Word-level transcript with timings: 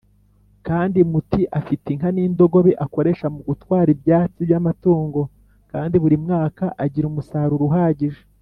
Kandi 0.67 0.99
muti 1.11 1.41
Afite 1.59 1.85
inka 1.91 2.09
n’ 2.13 2.17
indogobe 2.23 2.71
akoresha 2.85 3.25
mu 3.33 3.41
gutwara 3.47 3.87
ibyatsi 3.95 4.39
by’amatungo 4.47 5.21
kandi 5.71 5.95
buri 6.03 6.15
mwaka 6.23 6.63
agira 6.83 7.05
umusaruro 7.11 7.65
uhagije. 7.69 8.21